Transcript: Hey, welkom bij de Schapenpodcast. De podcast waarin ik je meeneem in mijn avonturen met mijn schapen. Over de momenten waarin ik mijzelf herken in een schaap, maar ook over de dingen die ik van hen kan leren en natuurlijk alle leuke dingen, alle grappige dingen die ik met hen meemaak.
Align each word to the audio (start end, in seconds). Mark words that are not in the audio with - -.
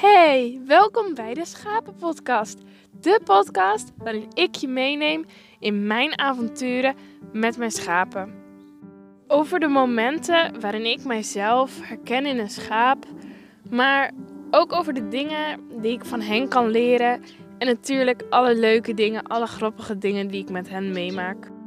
Hey, 0.00 0.60
welkom 0.66 1.14
bij 1.14 1.34
de 1.34 1.44
Schapenpodcast. 1.44 2.58
De 3.00 3.20
podcast 3.24 3.92
waarin 3.96 4.28
ik 4.34 4.54
je 4.54 4.68
meeneem 4.68 5.24
in 5.58 5.86
mijn 5.86 6.18
avonturen 6.18 6.94
met 7.32 7.56
mijn 7.56 7.70
schapen. 7.70 8.34
Over 9.26 9.60
de 9.60 9.66
momenten 9.66 10.60
waarin 10.60 10.84
ik 10.84 11.04
mijzelf 11.04 11.80
herken 11.82 12.26
in 12.26 12.38
een 12.38 12.50
schaap, 12.50 13.04
maar 13.70 14.10
ook 14.50 14.72
over 14.72 14.94
de 14.94 15.08
dingen 15.08 15.60
die 15.80 15.92
ik 15.92 16.04
van 16.04 16.20
hen 16.20 16.48
kan 16.48 16.70
leren 16.70 17.22
en 17.58 17.66
natuurlijk 17.66 18.22
alle 18.30 18.54
leuke 18.54 18.94
dingen, 18.94 19.22
alle 19.22 19.46
grappige 19.46 19.98
dingen 19.98 20.28
die 20.28 20.42
ik 20.42 20.50
met 20.50 20.68
hen 20.68 20.92
meemaak. 20.92 21.57